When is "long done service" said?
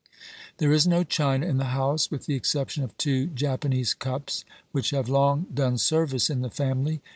5.09-6.27